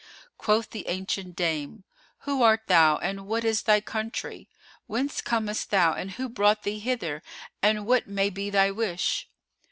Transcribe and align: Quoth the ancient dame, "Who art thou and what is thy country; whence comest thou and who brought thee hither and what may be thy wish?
Quoth 0.39 0.71
the 0.71 0.87
ancient 0.87 1.35
dame, 1.35 1.83
"Who 2.21 2.41
art 2.41 2.63
thou 2.65 2.97
and 2.97 3.27
what 3.27 3.43
is 3.43 3.61
thy 3.61 3.81
country; 3.81 4.49
whence 4.87 5.21
comest 5.21 5.69
thou 5.69 5.93
and 5.93 6.13
who 6.13 6.27
brought 6.27 6.63
thee 6.63 6.79
hither 6.79 7.21
and 7.61 7.85
what 7.85 8.07
may 8.07 8.31
be 8.31 8.49
thy 8.49 8.71
wish? 8.71 9.29